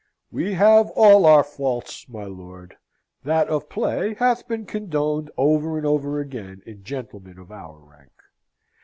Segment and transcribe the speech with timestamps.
[0.31, 2.75] "We have all our faults, my lord.
[3.23, 8.11] That of play hath been condoned over and over again in gentlemen of our rank.